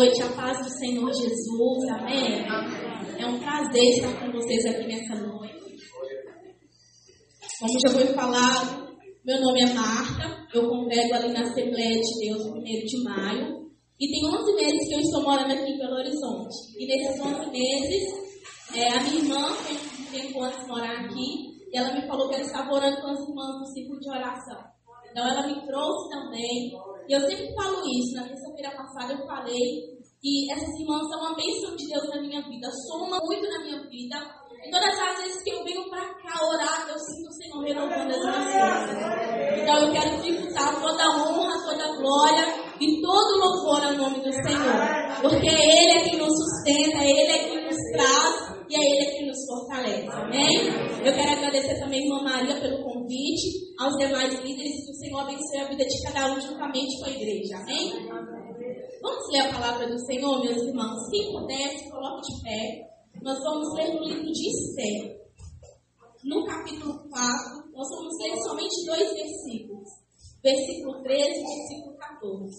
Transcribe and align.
noite, 0.00 0.22
a 0.22 0.32
paz 0.32 0.56
do 0.56 0.70
Senhor 0.78 1.12
Jesus, 1.12 1.88
amém? 1.90 2.42
É 3.18 3.26
um 3.26 3.38
prazer 3.38 3.82
estar 3.82 4.18
com 4.18 4.32
vocês 4.32 4.64
aqui 4.64 4.86
nessa 4.86 5.14
noite. 5.14 5.76
Como 7.60 7.80
já 7.86 7.92
foi 7.92 8.06
falado, 8.14 8.96
meu 9.26 9.38
nome 9.42 9.60
é 9.60 9.74
Marta, 9.74 10.48
eu 10.54 10.66
congrego 10.70 11.14
ali 11.14 11.34
na 11.34 11.42
Assembleia 11.42 12.00
de 12.00 12.18
Deus 12.18 12.46
no 12.46 12.60
1 12.60 12.62
de 12.62 13.04
maio. 13.04 13.70
E 14.00 14.10
tem 14.10 14.26
11 14.26 14.54
meses 14.54 14.88
que 14.88 14.94
eu 14.94 15.00
estou 15.00 15.22
morando 15.22 15.52
aqui 15.52 15.70
em 15.70 15.76
Belo 15.76 15.96
Horizonte. 15.96 16.56
E 16.78 16.86
nesses 16.86 17.20
11 17.20 17.50
meses, 17.50 18.02
é, 18.74 18.88
a 18.88 19.02
minha 19.02 19.16
irmã 19.16 19.54
tem 19.68 19.76
um 19.76 20.10
tempo 20.10 20.42
antes 20.42 20.60
de 20.60 20.66
morar 20.66 21.04
aqui, 21.04 21.28
e 21.70 21.76
ela 21.76 21.92
me 21.92 22.06
falou 22.06 22.26
que 22.30 22.36
ela 22.36 22.44
estava 22.44 22.72
orando 22.72 23.02
com 23.02 23.08
as 23.08 23.20
irmãs 23.20 23.58
no 23.58 23.66
ciclo 23.66 24.00
de 24.00 24.08
oração. 24.08 24.69
Então 25.10 25.26
ela 25.26 25.46
me 25.46 25.66
trouxe 25.66 26.10
também. 26.10 26.70
E 27.08 27.12
eu 27.12 27.20
sempre 27.20 27.54
falo 27.54 27.82
isso. 27.86 28.14
Na 28.16 28.28
terça-feira 28.28 28.70
passada 28.76 29.12
eu 29.12 29.26
falei 29.26 30.00
que 30.20 30.52
essas 30.52 30.68
irmãs 30.78 31.08
são 31.08 31.20
uma 31.20 31.34
bênção 31.34 31.74
de 31.76 31.88
Deus 31.88 32.08
na 32.10 32.20
minha 32.20 32.42
vida, 32.42 32.68
somam 32.88 33.18
muito 33.24 33.48
na 33.50 33.58
minha 33.64 33.80
vida. 33.88 34.16
E 34.62 34.70
todas 34.70 34.92
as 34.98 35.22
vezes 35.22 35.42
que 35.42 35.50
eu 35.50 35.64
venho 35.64 35.88
para 35.88 36.04
cá 36.04 36.44
orar, 36.46 36.86
eu 36.86 36.98
sinto 36.98 37.28
o 37.28 37.32
Senhor 37.32 37.64
renovando 37.64 38.10
as 38.10 38.20
minhas 38.20 38.52
forças. 38.52 39.60
Então 39.62 39.76
eu 39.78 39.92
quero 39.92 40.20
tributar 40.20 40.80
toda 40.82 41.02
a 41.02 41.16
honra, 41.16 41.64
toda 41.64 41.84
a 41.84 41.96
glória 41.96 42.44
e 42.78 43.00
todo 43.00 43.38
louvor 43.38 43.82
ao 43.82 43.92
nome 43.94 44.20
do 44.20 44.32
Senhor. 44.32 45.20
Porque 45.22 45.48
Ele 45.48 45.92
é 45.92 46.04
quem 46.04 46.18
nos 46.18 46.28
sustenta, 46.28 47.02
Ele 47.02 47.32
é 47.32 47.38
quem 47.38 47.64
nos 47.64 47.76
traz 47.92 48.50
e 48.68 48.76
é 48.76 48.80
Ele 48.80 49.06
que 49.06 49.26
nos 49.26 49.38
fortalece. 49.46 50.08
Amém? 50.12 50.68
Eu 51.06 51.14
quero 51.14 51.32
agradecer 51.32 51.80
também 51.80 52.04
irmã 52.04 52.22
Maria 52.22 52.60
pelo 52.60 52.84
convite, 52.84 52.99
aos 53.78 53.96
demais 53.96 54.34
líderes, 54.40 54.84
que 54.84 54.90
o 54.90 54.94
Senhor 54.94 55.20
abençoe 55.20 55.58
a 55.58 55.68
vida 55.68 55.84
de 55.84 56.02
cada 56.02 56.32
um 56.32 56.40
juntamente 56.40 56.98
com 57.00 57.06
a 57.06 57.10
igreja. 57.10 57.56
Amém? 57.56 58.08
Vamos 59.02 59.32
ler 59.32 59.40
a 59.40 59.52
palavra 59.52 59.88
do 59.88 59.98
Senhor, 60.06 60.40
meus 60.42 60.62
irmãos? 60.62 61.10
Quem 61.10 61.32
puder, 61.32 61.78
se 61.78 61.90
coloque 61.90 62.32
de 62.32 62.42
pé. 62.42 62.90
Nós 63.22 63.38
vamos 63.38 63.74
ler 63.74 63.94
no 63.94 64.04
livro 64.04 64.30
de 64.30 64.48
Esther. 64.48 65.20
No 66.24 66.44
capítulo 66.44 66.98
4, 67.08 67.72
nós 67.72 67.88
vamos 67.88 68.18
ler 68.22 68.36
somente 68.42 68.86
dois 68.86 69.14
versículos. 69.14 69.88
Versículo 70.42 71.02
13 71.02 71.22
e 71.22 71.44
versículo 71.44 71.96
14. 71.96 72.56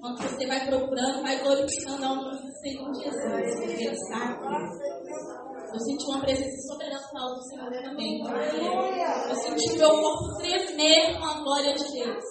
Quando 0.00 0.22
você 0.22 0.46
vai 0.46 0.66
procurando, 0.66 1.22
vai 1.22 1.42
glorificando 1.42 2.04
ao 2.04 2.16
nome 2.16 2.40
do 2.40 2.52
Senhor 2.60 2.94
Jesus, 2.94 3.60
Ele 3.62 3.90
está 3.90 4.24
aqui. 4.24 5.47
Eu 5.72 5.80
senti 5.80 6.04
uma 6.06 6.20
presença 6.20 6.56
sobrenatural 6.66 7.34
do 7.34 7.42
Senhor 7.44 7.70
também. 7.82 8.20
Eu 9.28 9.34
senti 9.36 9.78
meu 9.78 9.90
corpo 9.90 10.38
tremer 10.38 11.18
com 11.18 11.24
a 11.24 11.40
glória 11.40 11.74
de 11.74 11.92
Deus. 11.92 12.24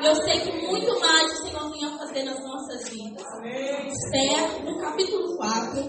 E 0.00 0.06
eu 0.06 0.14
sei 0.14 0.40
que 0.40 0.66
muito 0.66 1.00
mais 1.00 1.32
o 1.32 1.46
Senhor 1.46 1.72
vinha 1.72 1.98
fazer 1.98 2.22
nas 2.24 2.40
nossas 2.40 2.88
vidas. 2.88 3.24
Esther, 3.86 4.64
no 4.64 4.80
capítulo 4.80 5.36
4, 5.36 5.80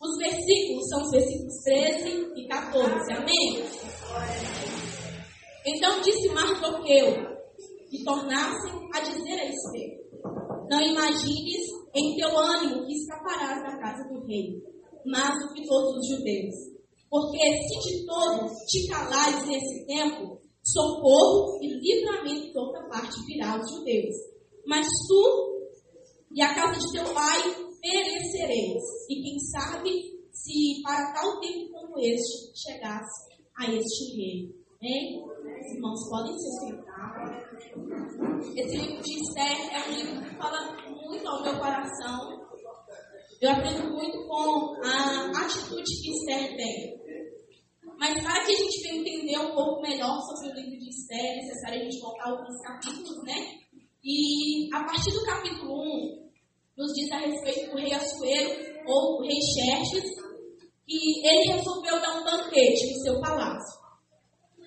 os 0.00 0.18
versículos 0.18 0.88
são 0.88 1.02
os 1.02 1.10
versículos 1.10 1.54
13 1.64 2.32
e 2.36 2.48
14. 2.48 3.12
Amém? 3.12 3.64
Então 5.66 6.00
disse 6.00 6.28
Mardoqueu, 6.30 7.32
e 7.92 8.02
tornasse 8.04 8.68
a 8.94 9.00
dizer 9.00 9.38
a 9.38 9.44
Esther: 9.44 10.00
Não 10.70 10.80
imagines 10.80 11.60
em 11.94 12.16
teu 12.16 12.36
ânimo 12.36 12.86
que 12.86 12.94
escaparás 12.94 13.62
da 13.62 13.78
casa 13.78 14.08
do 14.08 14.26
rei, 14.26 14.71
mas 15.06 15.34
o 15.44 15.54
que 15.54 15.66
todos 15.66 15.96
os 15.96 16.08
judeus. 16.08 16.54
Porque 17.10 17.38
se 17.38 17.88
de 17.88 18.06
todo 18.06 18.48
te 18.66 18.88
calares 18.88 19.46
nesse 19.46 19.86
tempo, 19.86 20.40
socorro 20.64 21.58
e 21.60 21.68
livramento 21.68 22.52
de 22.52 22.58
outra 22.58 22.88
parte 22.88 23.20
virá 23.26 23.52
aos 23.52 23.70
judeus. 23.70 24.14
Mas 24.66 24.86
tu 25.08 25.52
e 26.34 26.40
a 26.40 26.54
casa 26.54 26.78
de 26.78 26.92
teu 26.92 27.14
pai 27.14 27.40
perecereis. 27.80 28.82
E 29.10 29.22
quem 29.22 29.38
sabe 29.40 30.12
se 30.32 30.82
para 30.82 31.12
tal 31.12 31.40
tempo 31.40 31.70
como 31.72 31.98
este 31.98 32.52
chegasse 32.56 33.32
a 33.58 33.70
este 33.70 34.16
rei. 34.16 34.62
Hein? 34.80 35.22
Os 35.22 35.74
irmãos 35.74 36.08
podem 36.08 36.36
se 36.38 36.50
sentar. 36.60 36.92
Esse 38.56 38.76
livro 38.76 39.02
de 39.02 39.20
Esther 39.20 39.74
é 39.74 39.88
um 39.88 39.94
livro 39.94 40.22
que 40.22 40.36
fala 40.36 40.76
muito 40.88 41.28
ao 41.28 41.42
meu 41.42 41.58
coração. 41.58 42.41
Eu 43.42 43.50
aprendo 43.50 43.90
muito 43.90 44.24
com 44.28 44.76
a 44.86 45.44
atitude 45.44 45.82
que 45.82 46.10
Esther 46.12 46.56
tem. 46.56 47.02
Mas 47.98 48.22
para 48.22 48.44
que 48.44 48.52
a 48.52 48.56
gente 48.56 48.82
venha 48.84 49.00
entender 49.00 49.38
um 49.38 49.52
pouco 49.52 49.82
melhor 49.82 50.16
sobre 50.20 50.50
o 50.50 50.54
livro 50.54 50.78
de 50.78 50.88
Esther, 50.88 51.18
é 51.18 51.36
necessário 51.42 51.80
a 51.80 51.84
gente 51.84 52.00
voltar 52.00 52.30
alguns 52.30 52.62
capítulos, 52.62 53.24
né? 53.24 53.58
E 54.04 54.72
a 54.72 54.84
partir 54.84 55.10
do 55.10 55.24
capítulo 55.24 55.74
1, 55.74 56.30
nos 56.78 56.92
diz 56.92 57.10
a 57.10 57.18
respeito 57.18 57.72
do 57.72 57.78
rei 57.78 57.92
Assuero, 57.92 58.50
ou 58.86 59.22
rei 59.22 59.40
Xerxes, 59.42 60.08
que 60.86 61.26
ele 61.26 61.52
resolveu 61.52 62.00
dar 62.00 62.20
um 62.20 62.24
banquete 62.24 62.92
no 62.92 63.00
seu 63.00 63.20
palácio. 63.20 63.82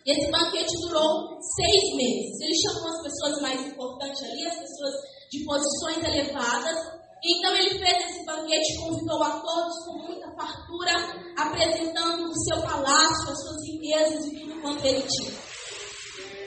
E 0.06 0.12
esse 0.12 0.30
banquete 0.30 0.76
durou 0.82 1.40
seis 1.40 1.96
meses. 1.96 2.42
Ele 2.42 2.56
chamou 2.62 2.90
as 2.90 3.04
pessoas 3.04 3.42
mais 3.42 3.68
importantes 3.68 4.22
ali, 4.22 4.46
as 4.46 4.60
pessoas 4.60 4.94
de 5.32 5.46
posições 5.46 6.04
elevadas. 6.04 6.95
Então 7.28 7.56
ele 7.56 7.80
fez 7.80 8.06
esse 8.06 8.24
banquete, 8.24 8.78
convidou 8.78 9.24
a 9.24 9.40
todos 9.40 9.86
com 9.86 9.98
muita 10.06 10.28
fartura, 10.36 10.94
apresentando 11.38 12.30
o 12.30 12.44
seu 12.44 12.62
palácio, 12.62 13.32
as 13.32 13.42
suas 13.42 13.66
riquezas 13.66 14.26
e 14.28 14.40
tudo 14.42 14.62
quanto 14.62 14.86
ele 14.86 15.02
tinha. 15.02 15.34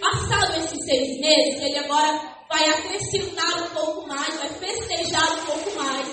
Passado 0.00 0.56
esses 0.56 0.84
seis 0.84 1.21
meses, 1.21 1.61
ele 1.61 1.78
agora 1.78 2.39
vai 2.49 2.65
acrescentar 2.71 3.62
um 3.65 3.75
pouco 3.75 4.06
mais, 4.06 4.37
vai 4.37 4.49
festejar 4.50 5.33
um 5.33 5.47
pouco 5.47 5.77
mais. 5.77 6.06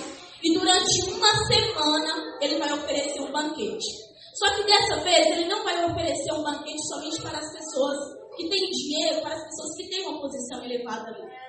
E 0.43 0.53
durante 0.53 1.11
uma 1.11 1.31
semana 1.47 2.37
ele 2.41 2.57
vai 2.57 2.73
oferecer 2.73 3.21
um 3.21 3.31
banquete. 3.31 3.85
Só 4.33 4.53
que 4.55 4.63
dessa 4.65 4.99
vez 5.01 5.27
ele 5.27 5.45
não 5.45 5.63
vai 5.63 5.85
oferecer 5.85 6.33
um 6.33 6.43
banquete 6.43 6.87
somente 6.87 7.21
para 7.21 7.37
as 7.37 7.53
pessoas 7.53 7.97
que 8.35 8.49
têm 8.49 8.69
dinheiro, 8.71 9.21
para 9.21 9.35
as 9.35 9.43
pessoas 9.43 9.77
que 9.77 9.89
têm 9.89 10.07
uma 10.07 10.19
posição 10.19 10.65
elevada 10.65 11.07
ali. 11.09 11.44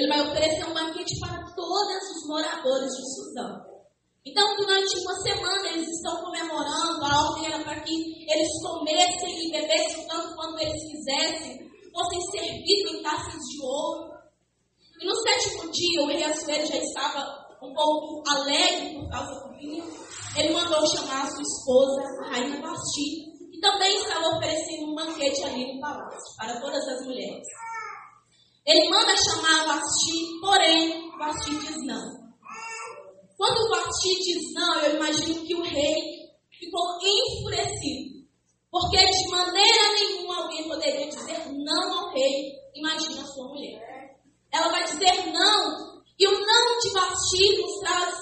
Ele 0.00 0.08
vai 0.08 0.20
oferecer 0.22 0.64
um 0.64 0.72
banquete 0.72 1.20
para 1.20 1.44
todos 1.54 2.02
os 2.16 2.26
moradores 2.26 2.90
de 2.90 3.14
Sudão. 3.14 3.60
Então, 4.24 4.56
durante 4.56 4.98
uma 4.98 5.14
semana, 5.20 5.68
eles 5.68 5.88
estão 5.88 6.24
comemorando. 6.24 7.04
A 7.04 7.28
ordem 7.28 7.52
era 7.52 7.62
para 7.62 7.80
que 7.80 7.92
eles 7.92 8.48
comessem 8.62 9.46
e 9.46 9.52
bebessem 9.52 10.06
tanto 10.08 10.34
quanto 10.34 10.58
eles 10.60 10.82
quisessem, 10.90 11.70
fossem 11.92 12.20
servidos 12.30 12.92
em 12.94 13.02
taças 13.02 13.34
de 13.34 13.62
ouro. 13.62 14.10
E 15.00 15.06
no 15.06 15.14
sétimo 15.16 15.70
dia, 15.70 16.02
o 16.02 16.06
rei 16.06 16.24
Assuero 16.24 16.66
já 16.66 16.76
estava 16.76 17.46
um 17.62 17.74
pouco 17.74 18.22
alegre 18.26 18.94
por 18.94 19.10
causa 19.10 19.34
do 19.34 19.58
vinho 19.58 20.10
ele 20.36 20.54
mandou 20.54 20.86
chamar 20.86 21.24
a 21.24 21.30
sua 21.30 21.42
esposa, 21.42 22.02
a 22.24 22.30
rainha 22.30 22.60
Basti, 22.62 23.50
que 23.50 23.60
também 23.60 23.96
estava 23.96 24.36
oferecendo 24.36 24.92
um 24.92 24.94
banquete 24.94 25.42
ali 25.42 25.74
no 25.74 25.80
palácio 25.80 26.36
para 26.38 26.60
todas 26.60 26.86
as 26.86 27.04
mulheres. 27.04 27.46
Ele 28.70 28.88
manda 28.88 29.12
chamar 29.16 29.66
Basti, 29.66 30.40
porém, 30.40 31.10
Basti 31.18 31.50
diz 31.56 31.86
não. 31.86 32.20
Quando 33.36 33.68
Basti 33.68 34.14
diz 34.22 34.54
não, 34.54 34.78
eu 34.78 34.94
imagino 34.94 35.44
que 35.44 35.56
o 35.56 35.62
rei 35.62 35.96
ficou 36.56 36.98
enfurecido. 37.02 38.20
Porque 38.70 38.96
de 38.96 39.28
maneira 39.28 39.92
nenhuma 39.94 40.42
alguém 40.42 40.68
poderia 40.68 41.08
dizer 41.08 41.50
não 41.52 41.98
ao 41.98 42.12
rei. 42.12 42.52
Imagina 42.76 43.22
a 43.22 43.26
sua 43.26 43.48
mulher. 43.48 44.16
Ela 44.52 44.68
vai 44.68 44.84
dizer 44.84 45.32
não. 45.32 46.02
E 46.16 46.28
o 46.28 46.30
não 46.30 46.78
de 46.78 46.90
Basti 46.92 47.56
nos 47.60 47.80
traz 47.80 48.14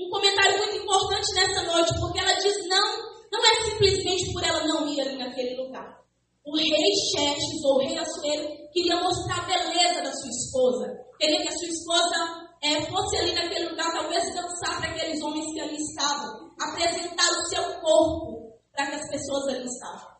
um 0.00 0.10
comentário 0.10 0.58
muito 0.58 0.82
importante 0.82 1.32
nessa 1.34 1.62
noite, 1.62 2.00
porque 2.00 2.18
ela 2.18 2.34
diz 2.40 2.56
não, 2.66 3.12
não 3.30 3.46
é 3.46 3.70
simplesmente 3.70 4.32
por 4.32 4.42
ela 4.42 4.66
não 4.66 4.88
ir 4.88 5.00
ali 5.00 5.16
naquele 5.16 5.62
lugar. 5.62 6.01
O 6.44 6.56
rei 6.56 6.92
Xerxes, 7.14 7.64
ou 7.64 7.78
rei 7.78 7.96
Assuero, 7.98 8.48
queria 8.72 9.00
mostrar 9.00 9.44
a 9.44 9.46
beleza 9.46 10.02
da 10.02 10.12
sua 10.12 10.28
esposa. 10.28 10.86
Queria 11.18 11.42
que 11.42 11.48
a 11.48 11.58
sua 11.58 11.68
esposa 11.68 12.42
é, 12.62 12.80
fosse 12.86 13.16
ali 13.16 13.32
naquele 13.32 13.68
lugar, 13.68 13.92
talvez 13.92 14.34
dançar 14.34 14.80
para 14.80 14.90
aqueles 14.90 15.22
homens 15.22 15.52
que 15.52 15.60
ali 15.60 15.76
estavam, 15.76 16.50
apresentar 16.60 17.30
o 17.30 17.46
seu 17.48 17.62
corpo 17.80 18.58
para 18.72 18.86
que 18.86 18.96
as 18.96 19.10
pessoas 19.10 19.48
ali 19.48 19.64
estavam. 19.64 20.12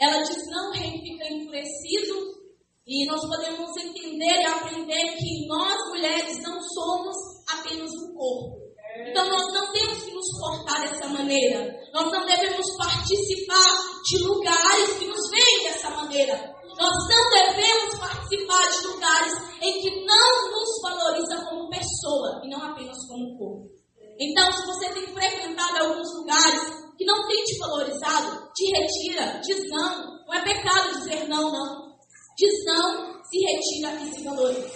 Ela 0.00 0.22
diz 0.22 0.46
não, 0.46 0.72
rei 0.72 1.00
fica 1.02 1.32
enfurecido, 1.32 2.38
e 2.86 3.06
nós 3.06 3.20
podemos 3.20 3.76
entender 3.76 4.40
e 4.40 4.46
aprender 4.46 5.16
que 5.16 5.46
nós, 5.46 5.76
mulheres, 5.90 6.42
não 6.42 6.58
somos 6.62 7.16
apenas 7.50 7.90
um 7.92 8.14
corpo. 8.14 8.57
Então 9.06 9.28
nós 9.28 9.52
não 9.52 9.72
temos 9.72 10.02
que 10.02 10.12
nos 10.12 10.26
portar 10.40 10.88
dessa 10.88 11.08
maneira. 11.08 11.78
Nós 11.92 12.10
não 12.10 12.26
devemos 12.26 12.66
participar 12.76 14.00
de 14.04 14.18
lugares 14.18 14.98
que 14.98 15.06
nos 15.06 15.30
veem 15.30 15.64
dessa 15.64 15.90
maneira. 15.90 16.58
Nós 16.78 16.94
não 17.08 17.30
devemos 17.30 17.98
participar 17.98 18.70
de 18.70 18.86
lugares 18.86 19.32
em 19.60 19.80
que 19.80 20.04
não 20.04 20.50
nos 20.50 20.80
valoriza 20.82 21.44
como 21.48 21.68
pessoa 21.68 22.40
e 22.44 22.48
não 22.48 22.62
apenas 22.62 22.96
como 23.08 23.36
corpo. 23.38 23.68
Então, 24.20 24.50
se 24.52 24.66
você 24.66 24.88
tem 24.90 25.06
frequentado 25.06 25.78
alguns 25.78 26.12
lugares 26.14 26.88
que 26.96 27.04
não 27.04 27.26
tem 27.28 27.44
te 27.44 27.58
valorizado, 27.58 28.48
te 28.52 28.66
retira, 28.66 29.40
diz 29.44 29.70
não. 29.70 30.18
Não 30.26 30.34
é 30.34 30.42
pecado 30.42 30.98
dizer 30.98 31.28
não, 31.28 31.52
não. 31.52 31.88
Diz 32.36 32.64
não, 32.64 33.22
se 33.24 33.38
retira 33.38 34.00
e 34.02 34.14
se 34.14 34.24
valoriza. 34.24 34.70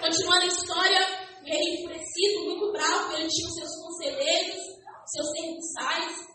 Continuando 0.00 0.42
a 0.42 0.46
história, 0.46 1.25
rei 1.46 1.60
é 1.60 1.74
enfurecido, 1.74 2.44
muito 2.44 2.72
bravo, 2.72 3.12
ele 3.14 3.28
tinha 3.28 3.48
os 3.48 3.54
seus 3.54 3.82
conselheiros, 3.82 4.60
seus 5.06 5.30
serviçais, 5.30 6.26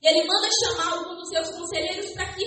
e 0.00 0.08
ele 0.08 0.26
manda 0.26 0.48
chamar 0.64 0.98
um 1.02 1.16
dos 1.16 1.28
seus 1.28 1.50
conselheiros 1.50 2.12
para 2.12 2.32
que 2.32 2.41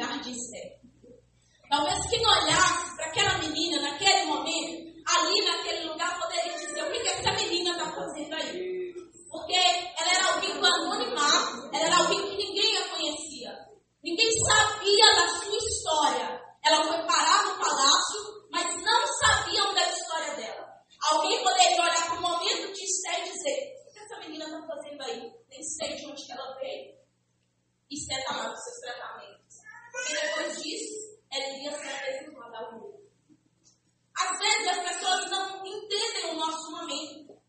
lugar 0.00 0.18
de 0.20 0.30
Esther. 0.30 0.80
Talvez 1.68 2.08
quem 2.08 2.26
olhasse 2.26 2.96
para 2.96 3.06
aquela 3.06 3.38
menina 3.38 3.82
naquele 3.82 4.24
momento, 4.24 5.04
ali 5.06 5.44
naquele 5.44 5.88
lugar, 5.88 6.18
poderia 6.18 6.58
dizer: 6.58 6.82
o 6.82 6.90
que, 6.90 7.00
que 7.00 7.08
essa 7.08 7.32
menina 7.32 7.72
está 7.72 7.92
fazendo 7.92 8.34
aí? 8.34 8.94
Porque 9.28 9.54
ela 9.54 10.12
era 10.12 10.34
alguém 10.34 10.58
do 10.58 10.66
anonimato, 10.66 11.70
ela 11.72 11.84
era 11.84 11.96
alguém 11.98 12.30
que 12.30 12.36
ninguém 12.36 12.78
a 12.78 12.88
conhecia, 12.88 13.52
ninguém 14.02 14.30
sabia 14.48 15.14
da 15.14 15.28
sua 15.28 15.58
história. 15.58 16.40
Ela 16.64 16.82
foi 16.82 17.06
parar 17.06 17.44
no 17.44 17.58
palácio, 17.58 18.48
mas 18.50 18.82
não 18.82 19.06
sabiam 19.06 19.74
da 19.74 19.88
história 19.88 20.34
dela. 20.34 20.66
Alguém 21.10 21.42
poderia 21.42 21.82
olhar 21.82 22.06
para 22.06 22.18
o 22.18 22.22
momento 22.22 22.72
de 22.72 22.84
Esther 22.84 23.20
e 23.20 23.32
dizer: 23.32 23.74
o 23.86 23.92
que 23.92 23.98
essa 23.98 24.18
menina 24.20 24.44
está 24.46 24.66
fazendo 24.66 25.02
aí? 25.02 25.30
Nem 25.50 25.62
sei 25.62 25.94
de 25.94 26.06
onde 26.06 26.32
ela 26.32 26.56
veio. 26.58 26.98
Esther 27.90 28.18
é 28.18 28.20
está 28.20 28.36
lá 28.36 28.50
com 28.50 28.56
seus 28.56 28.80
tratamentos. 28.80 29.39
E 30.08 30.12
depois 30.12 30.62
disso, 30.62 31.18
ele 31.32 31.64
ia 31.64 31.72
ser 31.72 31.88
apresentado 31.88 32.54
ao 32.54 32.72
mundo. 32.72 33.00
Às 34.18 34.38
vezes 34.38 34.68
as 34.68 34.88
pessoas 34.88 35.30
não 35.30 35.66
entendem 35.66 36.30
o 36.30 36.34
nosso 36.34 36.70
momento. 36.70 37.40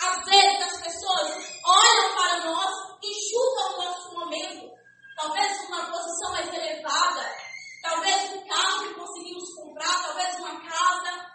Às 0.00 0.24
vezes 0.24 0.62
as 0.62 0.82
pessoas 0.82 1.60
olham 1.64 2.14
para 2.14 2.44
nós 2.44 2.74
e 3.02 3.30
julgam 3.30 3.74
o 3.74 3.84
nosso 3.84 4.14
momento. 4.14 4.74
Talvez 5.16 5.68
uma 5.68 5.90
posição 5.90 6.32
mais 6.32 6.52
elevada, 6.52 7.36
talvez 7.82 8.32
um 8.32 8.46
carro 8.46 8.88
que 8.88 8.94
conseguimos 8.94 9.54
comprar, 9.54 10.02
talvez 10.02 10.34
uma 10.38 10.60
casa, 10.60 11.26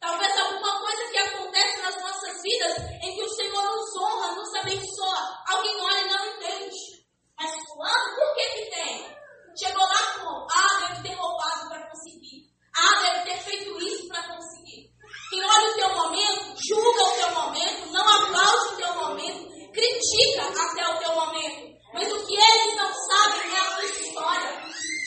talvez 0.00 0.38
alguma 0.38 0.80
coisa 0.80 1.10
que 1.10 1.18
acontece 1.18 1.82
nas 1.82 1.96
nossas 2.02 2.42
vidas 2.42 2.78
em 3.02 3.14
que 3.14 3.22
o 3.22 3.28
Senhor 3.28 3.62
nos 3.62 3.96
honra, 3.96 4.32
nos 4.34 4.54
abençoa. 4.54 5.44
Alguém 5.48 5.80
olha 5.80 6.00
e 6.00 6.08
não 6.08 6.26
entende. 6.26 7.06
Mas 7.38 7.50
fulano, 7.66 8.16
por 8.16 8.34
que 8.34 8.48
que 8.50 8.70
tem? 8.70 9.17
Chegou 9.58 9.82
lá 9.82 10.20
com, 10.20 10.46
ah, 10.52 10.86
deve 10.86 11.08
ter 11.08 11.14
roubado 11.14 11.68
para 11.68 11.90
conseguir. 11.90 12.46
Ah, 12.76 13.02
deve 13.02 13.22
ter 13.24 13.42
feito 13.42 13.82
isso 13.82 14.06
para 14.06 14.22
conseguir. 14.28 14.88
E 15.32 15.42
olha 15.42 15.70
o 15.70 15.74
teu 15.74 15.94
momento, 15.96 16.54
julga 16.68 17.02
o 17.02 17.16
teu 17.16 17.30
momento, 17.34 17.90
não 17.90 18.08
aplaude 18.08 18.74
o 18.74 18.76
teu 18.76 18.94
momento, 18.94 19.72
critica 19.72 20.42
até 20.42 20.88
o 20.88 20.98
teu 20.98 21.12
momento. 21.12 21.76
Mas 21.92 22.12
o 22.12 22.26
que 22.26 22.34
eles 22.34 22.76
não 22.76 22.92
sabem 22.94 23.52
é 23.52 23.58
a 23.58 23.74
tua 23.74 23.84
história. 23.84 24.64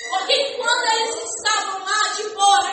Porque 0.09 0.55
quando 0.55 0.85
eles 0.95 1.15
estavam 1.15 1.85
lá 1.85 2.13
de 2.13 2.29
boa, 2.29 2.70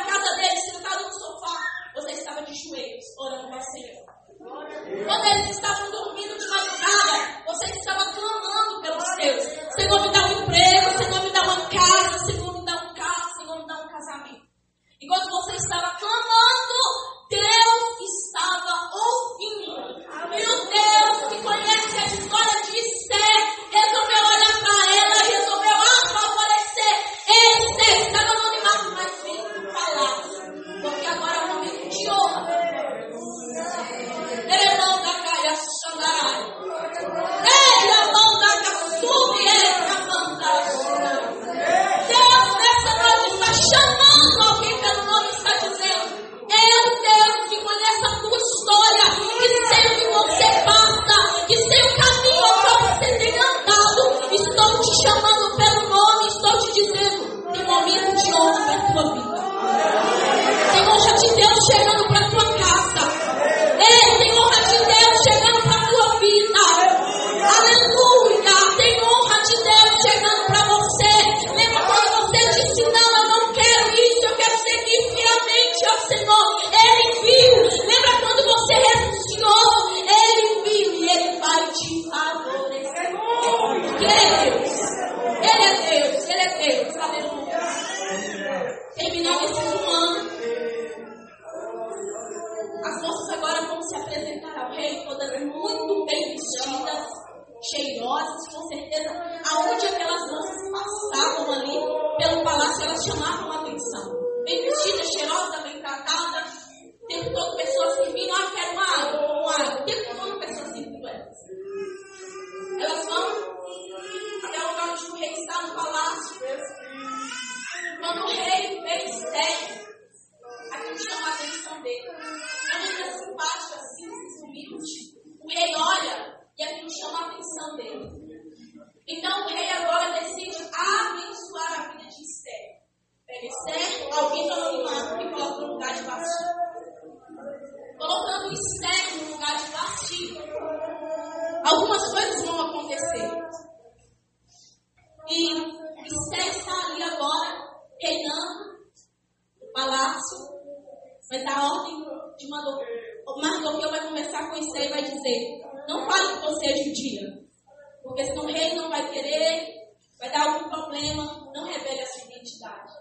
problema, 160.89 161.51
não 161.55 161.65
revele 161.67 162.01
a 162.01 162.07
sua 162.07 162.25
identidade. 162.25 162.93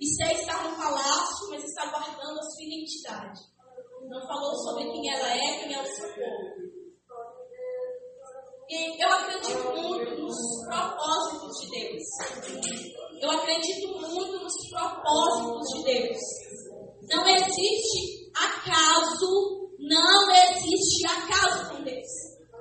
Esther 0.00 0.38
está 0.38 0.62
no 0.62 0.76
palácio, 0.76 1.50
mas 1.50 1.64
está 1.64 1.86
guardando 1.86 2.38
a 2.38 2.42
sua 2.42 2.62
identidade. 2.62 3.40
Não 4.08 4.26
falou 4.26 4.54
sobre 4.56 4.84
quem 4.84 5.12
ela 5.12 5.28
é, 5.28 5.58
quem 5.58 5.74
é 5.74 5.82
o 5.82 5.86
seu 5.86 6.08
povo. 6.14 6.78
E 8.70 9.02
eu 9.02 9.08
acredito 9.08 9.64
muito 9.74 10.22
nos 10.22 10.36
propósitos 10.66 11.60
de 11.60 11.70
Deus. 11.70 12.02
Eu 13.20 13.30
acredito 13.30 13.88
muito 13.88 14.38
nos 14.38 14.70
propósitos 14.70 15.68
de 15.74 15.84
Deus. 15.84 16.18
Não 17.10 17.26
existe 17.26 18.30
acaso, 18.36 19.70
não 19.80 20.30
existe 20.30 21.06
acaso 21.06 21.70
com 21.70 21.82
Deus. 21.82 22.06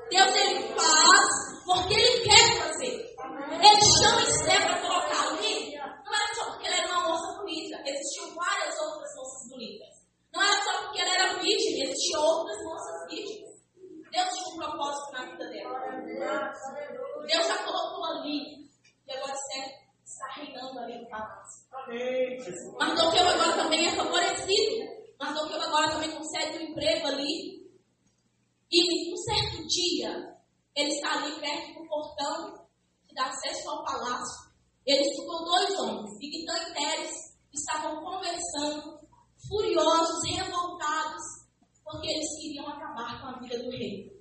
Deus 0.09 0.35
ele 0.35 0.63
faz 0.73 1.65
porque 1.65 1.93
ele 1.93 2.23
quer 2.23 2.57
fazer. 2.63 3.06
Ele 3.47 3.81
chama 4.01 4.21
Esther 4.23 4.61
para 4.67 4.81
colocar 4.81 5.27
ali, 5.27 5.75
não 5.75 6.13
era 6.13 6.35
só 6.35 6.51
porque 6.51 6.67
ela 6.67 6.77
era 6.77 6.87
uma 6.87 7.09
moça 7.09 7.39
bonita, 7.39 7.81
existiam 7.85 8.35
várias 8.35 8.79
outras 8.79 9.15
moças 9.15 9.49
bonitas. 9.49 10.07
Não 10.33 10.41
era 10.43 10.63
só 10.63 10.83
porque 10.83 11.01
ela 11.01 11.13
era 11.13 11.33
virgem, 11.39 11.83
existiam 11.83 12.21
outras 12.21 12.63
moças 12.63 13.09
virgens. 13.09 13.47
Deus 14.11 14.29
tinha 14.29 14.53
um 14.53 14.57
propósito 14.57 15.11
na 15.13 15.25
vida 15.25 15.49
dela. 15.49 15.79
Deus 17.27 17.47
já 17.47 17.63
colocou 17.63 18.05
ali. 18.05 18.67
E 19.07 19.11
agora 19.11 19.33
você 19.33 19.59
está 20.03 20.27
reinando 20.35 20.79
ali 20.79 21.01
no 21.01 21.09
palácio. 21.09 21.67
Mardoqueu 22.77 23.27
agora 23.27 23.53
também 23.53 23.87
é 23.87 23.95
favorecido. 23.95 24.85
Mardoqueu 25.19 25.61
agora 25.61 25.91
também 25.91 26.11
consegue 26.11 26.57
um 26.57 26.61
emprego 26.71 27.07
ali. 27.07 27.67
E 28.71 29.13
um 29.13 29.17
certo 29.17 29.67
dia, 29.67 30.35
ele 30.75 30.91
está 30.91 31.13
ali 31.13 31.39
perto 31.39 31.73
do 31.79 31.87
portão 31.87 32.66
dá 33.17 33.25
acesso 33.25 33.69
ao 33.69 33.83
palácio. 33.83 34.47
Ele 34.86 35.03
escutou 35.03 35.43
dois 35.43 35.79
homens, 35.79 36.17
Bigtã 36.19 36.53
e 36.53 36.74
Teres, 36.74 37.15
estavam 37.53 38.01
conversando, 38.01 39.00
furiosos 39.50 40.24
e 40.25 40.33
revoltados 40.33 41.38
porque 41.88 42.12
eles 42.12 42.27
queriam 42.41 42.67
acabar 42.67 43.21
com 43.21 43.27
a 43.27 43.39
vida 43.39 43.57
do 43.63 43.71
rei. 43.71 44.12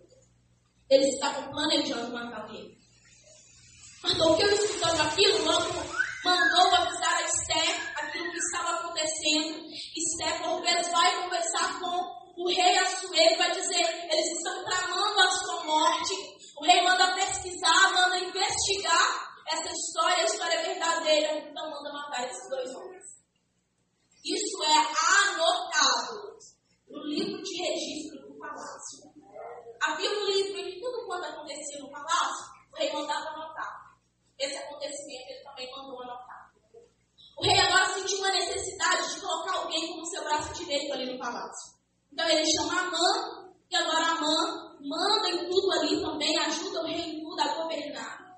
Eles 0.88 1.14
estavam 1.14 1.50
planejando 1.50 2.12
matar 2.12 2.46
o 2.46 2.52
rei. 2.52 2.76
Mardoqueu, 4.02 4.48
escutando 4.52 5.00
aquilo, 5.00 5.44
logo 5.44 5.96
mandou 6.24 6.74
avisar 6.76 7.14
a 7.14 7.22
Esther 7.22 7.94
aquilo 7.96 8.30
que 8.30 8.38
estava 8.38 8.70
acontecendo. 8.70 9.66
Esther, 9.96 10.42
por 10.42 10.62
vezes, 10.62 10.92
vai 10.92 11.22
conversar 11.22 11.80
com 11.80 12.16
o 12.36 12.48
rei 12.48 12.78
Assuero 12.78 13.38
vai 13.38 13.50
dizer: 13.50 14.08
eles 14.12 14.36
estão 14.36 14.64
tramando 14.64 15.20
a 15.20 15.30
sua 15.30 15.64
morte. 15.64 16.14
O 16.56 16.64
rei 16.64 16.82
manda 16.82 17.14
pesquisar, 17.14 17.92
manda 17.92 18.18
investigar 18.18 19.26
essa 19.48 19.70
história, 19.70 20.22
a 20.22 20.24
história 20.24 20.62
verdadeira, 20.62 21.38
então 21.38 21.70
manda 21.70 21.92
matar 21.92 22.24
esses 22.24 22.48
dois 22.48 22.74
homens. 22.74 23.04
Isso 24.24 24.64
é 24.64 24.78
anotado 25.30 26.36
no 26.88 27.04
livro 27.04 27.42
de 27.42 27.62
registro 27.62 28.26
do 28.26 28.38
palácio. 28.38 29.12
Havia 29.82 30.10
um 30.10 30.26
livro 30.26 30.58
em 30.58 30.72
que 30.72 30.80
tudo 30.80 31.06
quanto 31.06 31.26
acontecia 31.26 31.78
no 31.80 31.90
palácio, 31.90 32.46
o 32.72 32.76
rei 32.76 32.92
mandava 32.92 33.28
anotar. 33.28 33.96
Esse 34.38 34.56
acontecimento 34.56 35.30
ele 35.30 35.44
também 35.44 35.70
mandou 35.70 36.02
anotar. 36.02 36.52
O 37.38 37.44
rei 37.44 37.60
agora 37.60 37.86
sentiu 37.92 38.18
uma 38.18 38.32
necessidade 38.32 39.14
de 39.14 39.20
colocar 39.20 39.58
alguém 39.58 39.88
como 39.88 40.06
seu 40.06 40.24
braço 40.24 40.54
direito 40.54 40.92
ali 40.92 41.12
no 41.12 41.18
palácio. 41.18 41.76
Então 42.10 42.26
ele 42.28 42.44
chama 42.50 42.80
Amã, 42.80 43.45
e 43.70 43.76
agora 43.76 44.12
Amã 44.12 44.76
manda 44.80 45.28
em 45.30 45.48
tudo 45.48 45.72
ali 45.72 46.00
também, 46.00 46.38
ajuda 46.38 46.82
o 46.82 46.86
rei 46.86 47.00
em 47.00 47.20
tudo 47.20 47.40
a 47.40 47.62
governar. 47.62 48.36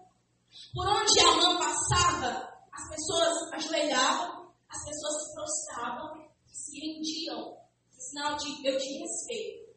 Por 0.75 0.87
onde 0.89 1.21
Amã 1.21 1.59
passava, 1.59 2.49
as 2.73 2.89
pessoas 2.91 3.53
ajoelhavam, 3.53 4.53
as 4.69 4.85
pessoas 4.85 5.23
se 5.23 5.35
prostravam, 5.35 6.29
se 6.47 6.81
rendiam 6.81 7.59
sinal 7.99 8.37
de 8.37 8.67
eu 8.67 8.79
te 8.79 8.99
respeito. 8.99 9.77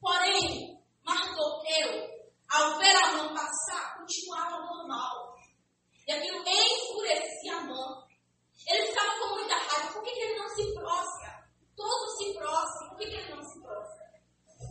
Porém, 0.00 0.80
Mardoqueu, 1.04 2.08
ao 2.48 2.78
ver 2.78 2.96
a 2.96 3.12
mão 3.12 3.34
passar, 3.34 3.98
continuava 3.98 4.58
normal. 4.58 5.36
E 6.06 6.12
aquilo 6.12 6.38
enfurecia 6.38 7.56
a 7.56 7.60
mão. 7.64 8.08
Ele 8.66 8.86
ficava 8.86 9.18
com 9.20 9.34
muita 9.36 9.54
raiva. 9.54 9.92
Por 9.92 10.02
que, 10.02 10.10
que 10.10 10.20
ele 10.20 10.38
não 10.38 10.48
se 10.48 10.74
prostra? 10.74 11.48
Todos 11.76 12.18
se 12.18 12.34
prostram. 12.34 12.88
Por 12.88 12.98
que, 12.98 13.06
que 13.06 13.16
ele 13.16 13.34
não 13.34 13.42
se? 13.42 13.49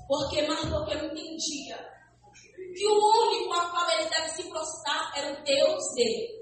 Porque 0.09 0.41
Mardoqueu 0.41 1.05
entendia 1.05 1.77
que 2.75 2.87
o 2.87 3.27
único 3.27 3.53
a 3.53 3.69
qual 3.69 3.91
ele 3.91 4.09
deve 4.09 4.29
se 4.29 4.49
prostrar 4.49 5.11
era 5.15 5.33
o 5.33 5.43
Deus 5.43 5.83
dele. 5.93 6.39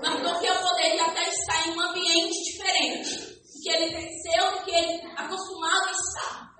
Mardoqueu 0.00 0.54
poderia 0.54 1.04
até 1.04 1.28
estar 1.28 1.66
em 1.66 1.76
um 1.76 1.80
ambiente 1.80 2.44
diferente 2.44 3.42
que 3.60 3.70
ele 3.70 3.90
cresceu, 3.90 4.62
que 4.64 4.70
ele 4.70 5.02
acostumado 5.16 5.88
a 5.88 5.92
estar. 5.92 6.52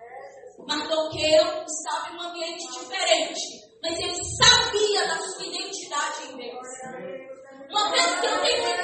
Mardoqueu 0.66 1.64
estava 1.64 2.10
em 2.10 2.16
um 2.16 2.22
ambiente 2.22 2.66
diferente, 2.66 3.40
mas 3.84 3.98
ele 4.00 4.24
sabia 4.42 5.06
da 5.06 5.18
sua 5.20 5.44
identidade 5.44 6.24
em 6.24 6.36
Deus. 6.38 6.68
Uma 7.70 7.88
vez 7.92 8.20
que 8.20 8.26
eu 8.26 8.42
tenho 8.42 8.81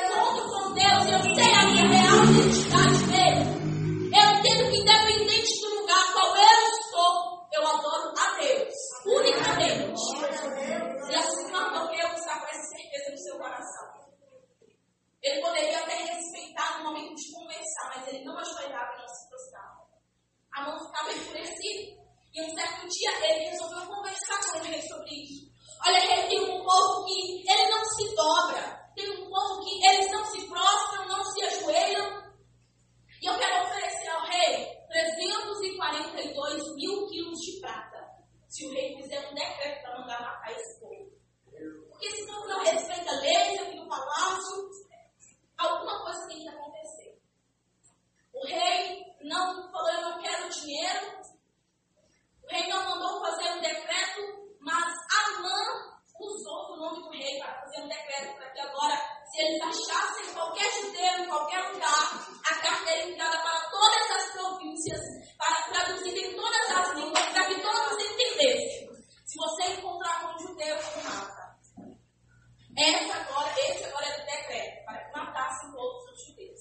Essa 72.79 73.13
agora, 73.17 73.53
esse 73.59 73.85
agora 73.85 74.07
é 74.07 74.23
o 74.23 74.25
decreto, 74.25 74.85
para 74.85 75.05
que 75.05 75.19
matassem 75.19 75.73
todos 75.73 76.13
os 76.13 76.27
judeus. 76.27 76.61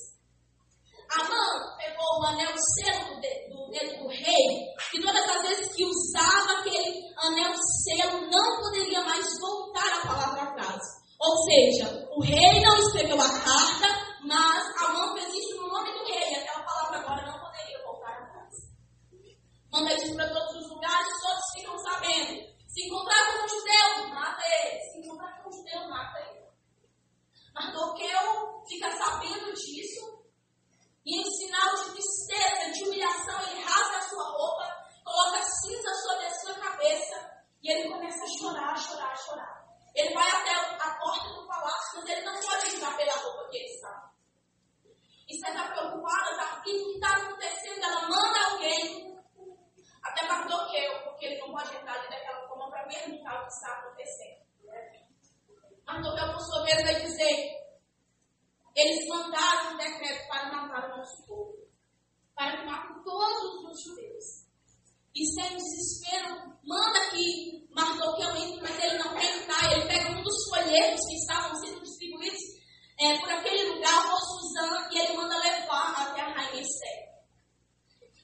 Amã 1.13 1.77
pegou 1.77 2.19
o 2.19 2.25
anel 2.25 2.55
selo 2.57 3.15
do 3.15 3.21
dedo 3.69 4.03
do 4.03 4.07
rei, 4.07 4.67
e 4.93 5.01
todas 5.01 5.29
as 5.29 5.41
vezes 5.43 5.75
que 5.75 5.85
usava 5.85 6.59
aquele 6.59 7.03
anel 7.17 7.53
selo, 7.83 8.31
não 8.31 8.61
poderia 8.61 9.01
mais 9.01 9.39
voltar 9.39 9.93
a 9.93 10.07
palavra 10.07 10.41
atrás. 10.41 10.81
Ou 11.19 11.37
seja, 11.43 12.07
o 12.11 12.21
rei 12.23 12.61
não 12.61 12.77
escreveu 12.79 13.21
a 13.21 13.29
carta, 13.29 13.87
mas 14.23 14.75
a 14.75 14.93
mão 14.93 15.15
fez 15.15 15.33
isso 15.33 15.61
no 15.61 15.67
nome 15.67 15.91
do 15.93 16.05
rei. 16.05 16.35
Aquela 16.35 16.63
palavra 16.63 16.99
agora 16.99 17.25
não 17.25 17.39
poderia 17.39 17.83
voltar 17.83 18.13
atrás. 18.23 18.53
Manda 19.71 19.93
isso 19.93 20.15
para 20.15 20.33
todos 20.33 20.55
os 20.55 20.69
lugares, 20.69 21.21
todos 21.21 21.43
ficam 21.53 21.77
sabendo. 21.77 22.57
Se 22.67 22.85
encontrar 22.85 23.25
com 23.25 23.45
um 23.45 23.47
judeu, 23.47 24.13
mata 24.13 24.43
ele. 24.61 24.79
Se 24.81 24.99
encontrar 24.99 25.41
com 25.41 25.49
um 25.49 25.51
judeu, 25.51 25.89
mata 25.89 26.19
ele. 26.19 26.47
Mardoqueu 27.57 28.63
fica 28.67 28.91
sabendo 28.91 29.51
disso. 29.53 30.23
E 31.03 31.21
em 31.21 31.31
sinal 31.31 31.75
de 31.75 31.91
tristeza, 31.91 32.71
de 32.71 32.83
humilhação, 32.83 33.41
ele 33.49 33.63
rasga 33.63 33.97
a 33.97 34.09
sua 34.09 34.23
roupa, 34.23 34.87
coloca 35.03 35.41
cinza 35.41 35.93
sobre 35.95 36.25
a 36.25 36.39
sua 36.39 36.53
cabeça. 36.55 37.37
E 37.63 37.71
ele 37.71 37.89
começa 37.89 38.23
a 38.23 38.27
chorar, 38.27 38.77
chorar, 38.77 39.17
chorar. 39.17 39.67
Ele 39.95 40.13
vai 40.13 40.29
até 40.29 40.53
a 40.53 40.97
porta 40.99 41.29
do 41.33 41.47
palácio, 41.47 41.99
mas 41.99 42.09
ele 42.09 42.21
não 42.21 42.39
pode 42.39 42.75
entrar 42.75 42.95
pela 42.95 43.13
roupa 43.13 43.49
que 43.49 43.57
ele 43.57 43.73
está. 43.73 44.11
E 45.27 45.35
está 45.35 45.67
preocupada, 45.71 46.31
está 46.31 46.43
aflito, 46.43 46.83
o 46.83 46.87
que 46.89 46.95
está 46.95 47.17
acontecendo? 47.17 47.83
Ela 47.83 48.07
manda 48.07 48.51
alguém 48.51 49.17
até 50.03 50.27
para 50.27 50.45
bloqueio, 50.45 51.03
porque 51.03 51.25
ele 51.25 51.39
não 51.39 51.51
pode 51.51 51.75
entrar 51.75 51.93
ali 51.95 52.09
daquela 52.09 52.47
forma 52.47 52.69
para 52.69 52.87
perguntar 52.87 53.41
o 53.41 53.47
que 53.47 53.53
está 53.53 53.73
acontecendo. 53.73 54.46
Mardoqueu, 55.87 56.33
por 56.33 56.41
sua 56.41 56.63
vez, 56.63 56.83
vai 56.83 57.01
dizer: 57.01 57.51
eles 58.75 59.07
mandaram 59.07 59.73
um 59.73 59.77
decreto 59.77 60.27
para 60.27 60.51
matar 60.51 60.85
o 60.85 60.97
nosso 60.97 61.25
povo, 61.25 61.55
para 62.35 62.65
matem 62.65 63.03
todos 63.03 63.71
os 63.71 63.83
judeus. 63.83 64.47
E 65.15 65.25
sem 65.33 65.57
desespero, 65.57 66.35
manda 66.63 67.09
que 67.09 67.65
Mardoqueu 67.73 68.35
entre, 68.37 68.61
mas 68.61 68.83
ele 68.83 68.97
não 68.99 69.15
quer 69.15 69.37
entrar. 69.37 69.71
Ele 69.71 69.87
pega 69.87 70.11
um 70.11 70.21
dos 70.21 70.49
folhetos 70.49 71.01
que 71.07 71.15
estavam 71.15 71.55
sendo 71.55 71.81
distribuídos 71.81 72.39
é, 72.99 73.17
por 73.19 73.31
aquele 73.31 73.73
lugar, 73.73 74.09
por 74.09 74.19
Suzana, 74.19 74.89
e 74.91 74.99
ele 74.99 75.17
manda 75.17 75.37
levar 75.39 75.93
até 75.93 76.21
a 76.21 76.33
rainha 76.33 76.61
Esther. 76.61 77.07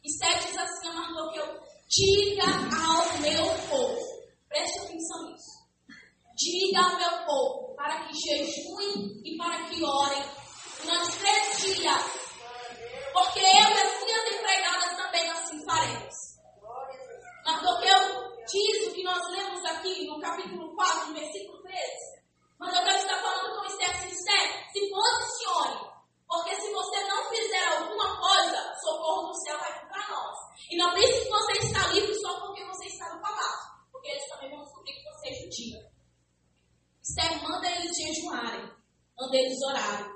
Esther 0.04 0.40
diz 0.40 0.58
assim 0.58 0.90
a 0.90 0.94
Mardoqueu: 0.94 1.62
Diga 1.90 2.46
ao 2.46 3.20
meu 3.20 3.46
povo, 3.70 4.00
preste 4.48 4.80
atenção 4.80 5.32
nisso. 5.32 5.64
Diga 6.36 6.80
ao 6.80 6.98
meu 6.98 7.26
povo 7.26 7.76
para 7.76 8.06
que 8.06 8.14
jejuem 8.14 9.22
e 9.24 9.38
para 9.38 9.64
que 9.68 9.84
orem 9.84 10.24
nas 10.86 11.16
três 11.16 11.58
dias, 11.58 12.04
porque 13.14 13.40
eu 13.40 13.46
e 13.46 13.82
as 13.82 14.04
minhas 14.04 14.32
empregadas 14.32 14.98
também 14.98 15.30
assim 15.30 15.66
faremos. 15.66 16.34
Mardoqueu 17.46 18.34
diz 18.46 18.88
o 18.88 18.94
que 18.94 19.04
nós 19.04 19.22
lemos 19.30 19.64
aqui 19.66 20.08
no 20.08 20.20
capítulo 20.20 20.74
4, 20.76 21.08
no 21.10 21.14
versículo 21.14 21.62
13. 21.62 21.80
Mardoqueu 22.60 22.96
está 22.96 23.22
falando 23.22 23.58
com 23.58 23.66
Esther 23.66 23.90
assim, 23.90 24.08
Esther, 24.08 24.72
se 24.72 24.90
posicione. 24.90 25.94
Porque 26.26 26.56
se 26.56 26.72
você 26.72 27.04
não 27.04 27.30
fizer 27.30 27.68
alguma 27.68 28.20
coisa, 28.20 28.74
socorro 28.82 29.28
do 29.28 29.36
céu 29.44 29.60
vai 29.60 29.74
vir 29.74 29.88
para 29.90 30.10
nós. 30.10 30.38
E 30.72 30.78
não 30.78 30.94
pense 30.94 31.24
que 31.24 31.30
você 31.30 31.52
está 31.54 31.88
livre 31.88 32.16
só 32.22 32.40
porque 32.40 32.64
você 32.64 32.86
está 32.88 33.14
no 33.14 33.22
palácio. 33.22 33.72
Porque 33.92 34.10
eles 34.10 34.30
também 34.30 34.50
vão 34.50 34.64
descobrir 34.64 34.94
que 34.94 35.04
você 35.04 35.30
é 35.30 35.34
judia. 35.34 35.80
Esther 37.04 37.44
manda 37.44 37.70
eles 37.70 37.92
jejuarem, 37.98 38.72
manda 39.20 39.36
eles 39.38 39.62
orarem. 39.68 40.14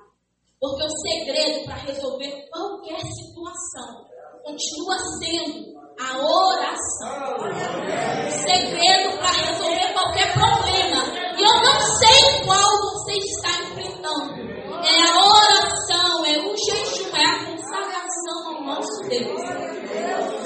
Porque 0.60 0.84
o 0.84 0.90
segredo 0.90 1.66
para 1.66 1.76
resolver 1.76 2.50
qualquer 2.50 3.02
situação 3.02 4.08
continua 4.44 4.98
sendo 5.20 5.78
a 6.00 6.18
oração. 6.20 7.38
O 7.38 8.32
segredo 8.32 9.18
para 9.18 9.32
resolver 9.32 9.94
qualquer 9.94 10.34
problema. 10.34 11.04
E 11.38 11.42
eu 11.42 11.56
não 11.64 11.80
sei 11.98 12.46
qual 12.46 12.70
você 12.82 13.14
está 13.18 13.50
enfrentando. 13.64 14.48
É 14.86 15.02
a 15.02 15.18
oração, 15.26 16.26
é 16.26 16.38
o 16.38 16.56
jejum, 16.56 17.16
é 17.16 17.26
a 17.26 17.46
consagração 17.46 18.48
ao 18.48 18.62
nosso 18.64 19.02
Deus. 19.10 19.42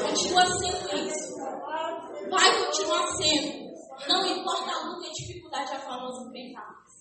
Continua 0.04 0.46
sendo 0.46 0.98
isso. 1.06 1.36
Vai 2.30 2.66
continuar 2.66 3.08
sendo. 3.18 3.72
Não 4.08 4.26
importa 4.26 4.72
a 4.72 4.86
luta 4.86 5.06
e 5.06 5.10
a 5.10 5.14
dificuldade 5.14 5.74
a 5.74 5.80
qual 5.82 6.00
nós 6.00 6.28
enfrentamos. 6.28 6.92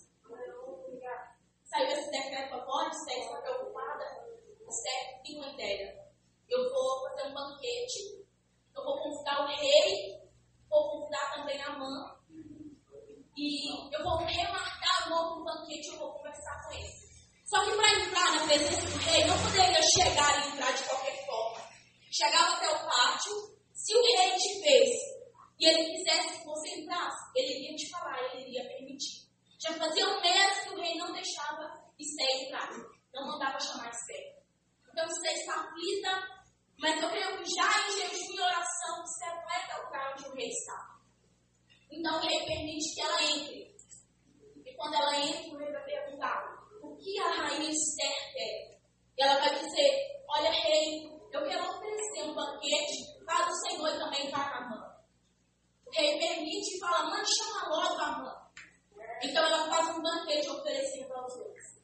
Saiu 1.65 1.87
esse 1.87 2.11
decreto 2.11 2.55
agora, 2.55 2.91
Esther 2.91 3.23
está 3.23 3.41
preocupada. 3.43 4.05
Esther 4.69 5.23
tem 5.25 5.39
uma 5.39 5.53
ideia. 5.53 5.95
Eu 6.49 6.59
vou 6.69 7.09
fazer 7.09 7.29
um 7.29 7.35
banquete 7.35 8.21
eu 8.81 8.85
vou 8.85 8.99
convidar 9.03 9.43
o 9.43 9.47
rei, 9.47 10.19
vou 10.69 10.91
convidar 10.91 11.35
também 11.35 11.61
a 11.62 11.71
mãe. 11.79 12.21
E 13.37 13.95
eu 13.95 14.03
vou 14.03 14.17
remarcar 14.19 15.07
o 15.07 15.11
novo 15.11 15.45
banquete, 15.45 15.89
eu 15.89 15.99
vou 15.99 16.12
conversar 16.15 16.62
com 16.65 16.73
ele. 16.75 16.93
Só 17.45 17.65
que 17.65 17.77
para 18.51 18.57
entrar 18.57 18.75
na 18.75 18.81
presença 18.81 18.91
do 18.91 18.99
rei, 18.99 19.25
não 19.27 19.43
poderia 19.43 19.83
chegar 19.83 20.45
e 20.45 20.49
entrar 20.51 20.73
de 20.73 20.85
qualquer 20.85 21.27
forma. 21.27 21.71
Chegava 22.11 22.57
até 22.57 22.69
o 22.69 22.85
pátio, 22.85 23.33
se 23.73 23.95
o 23.95 24.03
rei 24.03 24.37
te 24.37 24.61
fez 24.61 24.91
e 25.61 25.69
ele 25.69 25.93
quisesse 25.93 26.39
que 26.39 26.45
você 26.45 26.81
entrasse, 26.81 27.31
ele 27.37 27.53
iria 27.53 27.77
te 27.77 27.91
falar, 27.91 28.19
ele 28.33 28.49
iria 28.49 28.67
permitir. 28.67 29.29
Já 29.61 29.75
fazia 29.75 30.09
um 30.09 30.21
mês 30.21 30.61
que 30.61 30.71
o 30.71 30.81
rei 30.81 30.97
não 30.97 31.13
deixava 31.13 31.81
Esther 31.99 32.47
entrar, 32.47 32.71
não 33.15 33.27
mandava 33.27 33.61
chamar 33.61 33.91
Esther. 33.91 34.43
Então 34.91 35.07
Esther 35.07 35.33
está 35.33 35.55
aflita, 35.61 36.43
mas 36.79 37.03
eu 37.03 37.11
creio 37.11 37.39
que 37.39 37.55
já 37.55 37.89
em 37.89 37.93
jejum 37.93 38.35
e 38.35 38.41
oração 38.41 39.03
você 39.05 39.25
atleta 39.27 39.81
o 39.81 39.85
lugar 39.85 40.13
onde 40.15 40.29
o 40.29 40.35
rei 40.35 40.49
está. 40.49 40.99
Então 41.93 42.17
o 42.17 42.21
rei 42.21 42.47
permite 42.47 42.95
que 42.95 43.01
ela 43.03 43.23
entre. 43.23 43.71
E 44.65 44.75
quando 44.75 44.95
ela 44.95 45.21
entra, 45.21 45.55
o 45.55 45.59
rei 45.59 45.73
vai 45.73 45.85
perguntar: 45.85 46.61
o 46.83 46.97
que 46.97 47.19
a 47.19 47.31
rainha 47.31 47.71
Esther 47.71 48.33
quer? 48.33 48.79
E 49.19 49.23
ela 49.23 49.39
vai 49.41 49.55
dizer: 49.59 50.23
Olha, 50.29 50.51
rei, 50.51 51.11
eu 51.33 51.45
quero 51.45 51.69
oferecer 51.69 52.23
um 52.25 52.35
banquete 52.35 53.25
para 53.25 53.49
o 53.49 53.55
Senhor 53.55 53.89
e 53.89 53.99
também 53.99 54.31
para 54.31 54.57
a 54.57 54.69
mãe. 54.69 54.91
O 55.87 55.91
rei 55.91 56.19
permite 56.19 56.77
e 56.77 56.81
fala: 56.81 57.11
Mãe, 57.11 57.23
chama 57.25 57.69
logo 57.69 58.01
a 58.01 58.19
mãe. 58.19 58.41
Então 59.23 59.45
ela 59.45 59.69
faz 59.69 59.97
um 59.97 60.03
banquete 60.03 60.49
oferecendo 60.49 61.09
para 61.09 61.27
os 61.27 61.35
dois. 61.35 61.81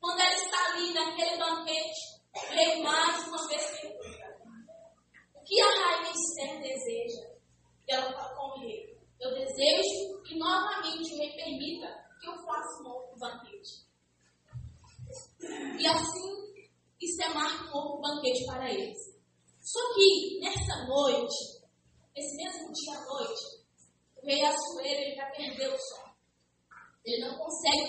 Quando 0.00 0.20
ela 0.20 0.34
está 0.34 0.66
ali 0.66 0.92
naquele 0.92 1.36
banquete, 1.38 2.20
o 2.34 2.52
rei 2.52 2.82
mais 2.82 3.28
uma 3.28 3.48
vez 3.48 3.80
pergunta: 3.80 4.40
que 5.46 5.60
a 5.60 5.66
rainha 5.66 6.12
Esther 6.12 6.60
deseja? 6.60 7.30
E 7.88 7.92
ela 7.92 8.12
fala 8.12 8.34
com 8.34 8.58
o 8.58 8.60
rei: 8.60 8.98
Eu 9.20 9.32
desejo 9.34 10.22
que 10.24 10.36
novamente 10.36 11.14
o 11.14 11.18
rei 11.18 11.32
permita 11.36 12.10
que 12.20 12.28
eu 12.28 12.34
faça 12.34 12.82
um 12.82 12.88
outro 12.88 13.18
banquete. 13.18 13.90
E 15.78 15.86
assim, 15.86 16.66
Esther 17.00 17.34
marca 17.34 17.64
um 17.64 17.74
outro 17.74 18.00
banquete 18.02 18.44
para 18.46 18.70
eles. 18.70 18.98
Só 19.60 19.80
que 19.94 20.40
nessa 20.40 20.86
noite, 20.86 21.34
esse 22.14 22.36
mesmo 22.36 22.72
dia 22.72 22.98
à 22.98 23.04
noite, 23.06 23.44
o 24.16 24.26
rei 24.26 24.44
Assuero 24.44 25.00
ele 25.00 25.16
vai 25.16 25.32
perder 25.32 25.68
o 25.68 25.78
sono. 25.78 26.10
Ele 27.04 27.24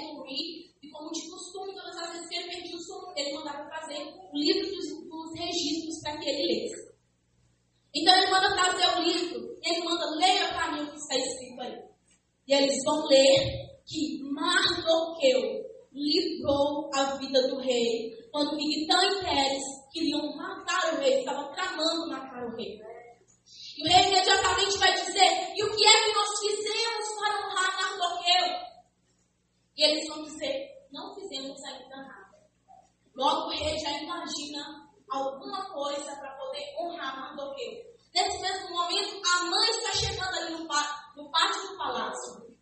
e, 0.01 0.89
como 0.91 1.11
de 1.11 1.29
costume, 1.29 1.73
todas 1.73 1.97
as 1.97 2.11
vezes 2.11 2.27
que 2.27 2.35
ele 2.35 2.49
perdia 2.49 2.75
o 2.75 2.81
sono, 2.81 3.13
ele 3.15 3.33
mandava 3.33 3.69
fazer 3.69 3.97
o 3.97 4.37
livro 4.37 4.69
dos, 4.69 5.09
dos 5.09 5.39
registros 5.39 6.01
para 6.01 6.17
que 6.17 6.29
ele 6.29 6.47
lesse. 6.47 6.91
Então 7.93 8.15
ele 8.15 8.31
manda 8.31 8.55
trazer 8.55 8.97
o 8.97 9.03
livro, 9.03 9.57
ele 9.63 9.83
manda 9.83 10.15
leia 10.15 10.47
para 10.49 10.71
mim 10.71 10.83
o 10.83 10.91
que 10.91 10.97
está 10.97 11.15
escrito 11.17 11.61
aí. 11.61 11.77
E 12.47 12.53
eles 12.53 12.83
vão 12.85 13.05
ler 13.07 13.71
que 13.85 14.23
Mardoqueu 14.23 15.61
livrou 15.91 16.89
a 16.93 17.17
vida 17.17 17.47
do 17.49 17.59
rei 17.59 18.11
quando 18.31 18.55
Miguel 18.55 19.19
e 19.19 19.23
Pérez 19.23 19.63
queriam 19.91 20.35
matar 20.37 20.93
o 20.93 20.99
rei, 20.99 21.19
estavam 21.19 21.51
tramando 21.53 22.09
matar 22.09 22.45
o 22.45 22.55
rei. 22.55 22.79
E 23.77 23.83
o 23.83 23.91
rei 23.91 24.07
imediatamente 24.07 24.77
vai 24.77 24.93
dizer: 24.93 25.53
E 25.55 25.63
o 25.63 25.75
que 25.75 25.85
é 25.85 26.03
que 26.03 26.13
nós 26.13 26.39
fizemos 26.39 27.19
para 27.19 27.47
honrar 27.47 27.75
Mardoqueu? 27.75 28.70
E 29.81 29.83
eles 29.83 30.07
vão 30.07 30.21
dizer, 30.21 30.69
não 30.91 31.15
fizemos 31.15 31.59
ainda 31.63 31.95
nada. 31.95 32.29
Logo 33.15 33.51
ele 33.51 33.79
já 33.79 33.89
imagina 33.89 34.87
alguma 35.09 35.73
coisa 35.73 36.15
para 36.17 36.37
poder 36.37 36.75
honrar 36.77 37.19
Mardoqueu. 37.19 37.81
Nesse 38.13 38.39
mesmo 38.43 38.69
momento, 38.69 39.19
a 39.25 39.43
mãe 39.45 39.69
está 39.71 39.93
chegando 39.93 40.37
ali 40.37 40.51
no, 40.51 40.59
no 41.15 41.31
pátio 41.31 41.67
do 41.67 41.77
palácio. 41.77 42.55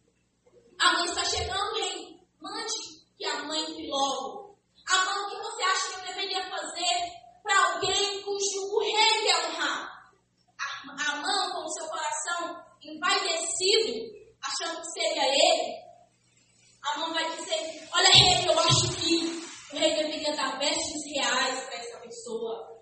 A 0.80 0.94
mãe 0.94 1.06
está 1.08 1.26
chegando 1.26 1.78
e 1.78 1.82
ele 1.82 2.22
mande 2.40 3.04
que 3.18 3.26
a 3.26 3.44
mãe 3.44 3.66
que 3.66 3.90
logo. 3.90 4.58
Amor, 4.88 5.26
o 5.26 5.30
que 5.30 5.42
você 5.42 5.64
acha 5.64 5.90
que 5.90 6.00
eu 6.00 6.14
deveria 6.14 6.50
fazer 6.50 7.12
para 7.44 7.74
alguém 7.74 8.22
cujo 8.24 8.76
o 8.76 8.80
rei 8.80 9.28
é 9.28 9.48
honrar? 9.50 10.10
Amã, 11.10 11.52
com 11.52 11.68
seu 11.68 11.86
coração 11.90 12.64
envaidecido, 12.82 14.08
achando 14.42 14.80
que 14.80 14.92
seria 14.92 15.26
ele, 15.26 15.89
Amon 16.96 17.14
vai 17.14 17.38
dizer, 17.38 17.88
olha 17.94 18.10
rei, 18.10 18.50
eu 18.50 18.60
acho 18.60 18.96
que 18.96 19.44
o 19.74 19.78
rei 19.78 19.96
deveria 19.96 20.36
dar 20.36 20.58
vestes 20.58 21.06
reais 21.14 21.60
para 21.66 21.76
essa 21.76 21.98
pessoa. 22.00 22.80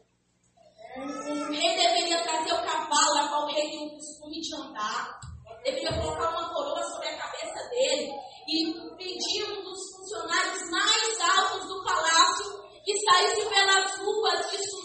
O 0.98 1.52
rei 1.52 1.76
deveria 1.76 2.24
trazer 2.24 2.54
o 2.54 2.64
cavalo 2.64 3.18
a 3.18 3.28
qual 3.28 3.44
o 3.44 3.54
rei 3.54 3.70
tem 3.70 3.88
o 3.88 3.92
costume 3.92 4.40
de 4.40 4.56
andar. 4.56 5.20
Deveria 5.64 5.94
colocar 6.00 6.30
uma 6.30 6.54
coroa 6.54 6.84
sobre 6.84 7.10
a 7.10 7.18
cabeça 7.18 7.70
dele 7.70 8.12
e 8.48 8.74
pedir 8.98 9.44
um 9.44 9.64
dos 9.64 9.80
funcionários 9.96 10.70
mais 10.72 11.22
altos 11.22 11.68
do 11.68 11.84
palácio 11.84 12.64
que 12.86 12.94
saísse 13.00 13.50
pelas 13.50 13.98
ruas 13.98 14.52
de 14.52 14.70
sua 14.70 14.77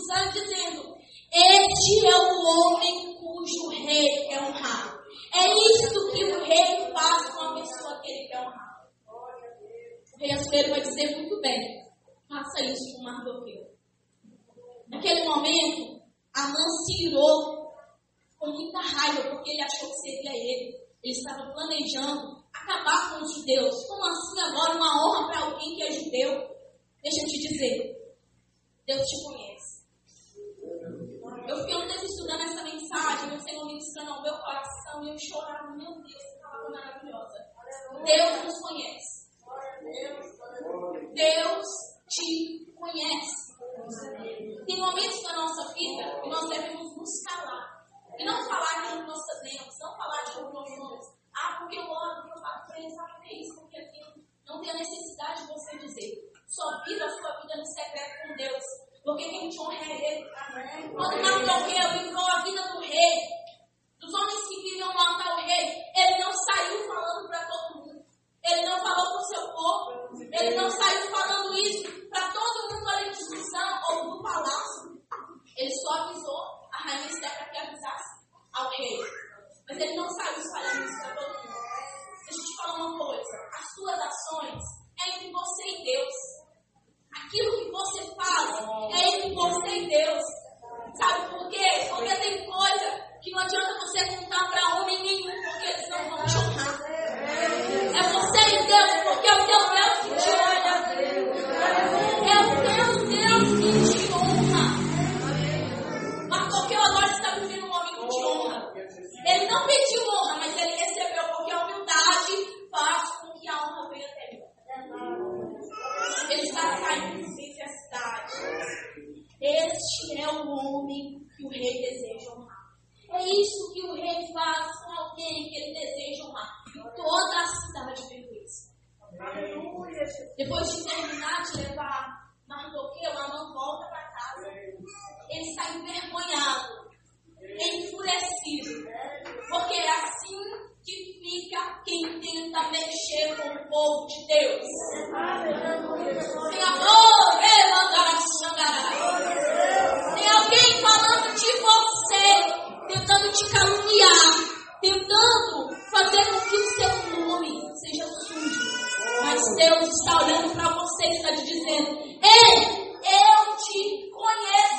está 159.93 160.25
olhando 160.25 160.55
para 160.55 160.69
você 160.75 161.07
e 161.07 161.17
está 161.17 161.37
te 161.37 161.45
dizendo: 161.45 161.99
Ei, 162.23 162.93
eu 163.03 163.57
te 163.57 164.11
conheço. 164.11 164.72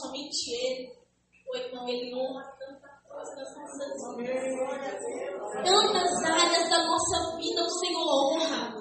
somente 0.00 0.50
Ele. 0.50 0.98
foi 1.46 1.70
com 1.70 1.88
Ele 1.88 2.14
honra 2.14 2.44
tantas 2.58 2.98
coisa. 3.08 3.34
Tantas 5.64 6.12
áreas 6.24 6.68
da 6.68 6.84
nossa 6.84 7.36
vida 7.36 7.62
o 7.62 7.70
Senhor 7.70 8.06
honra. 8.06 8.74